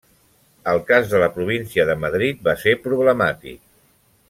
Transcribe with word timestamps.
El 0.71 0.79
cas 0.87 1.11
de 1.11 1.19
la 1.23 1.27
província 1.35 1.85
de 1.91 1.97
Madrid 2.05 2.41
va 2.49 2.57
ser 2.65 2.75
problemàtic. 2.89 3.63